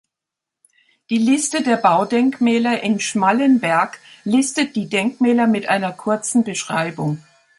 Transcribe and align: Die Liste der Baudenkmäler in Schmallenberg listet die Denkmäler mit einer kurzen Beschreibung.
Die 1.11 1.19
Liste 1.19 1.61
der 1.61 1.77
Baudenkmäler 1.77 2.81
in 2.81 2.99
Schmallenberg 2.99 3.99
listet 4.23 4.75
die 4.75 4.89
Denkmäler 4.89 5.45
mit 5.45 5.69
einer 5.69 5.91
kurzen 5.93 6.43
Beschreibung. 6.43 7.21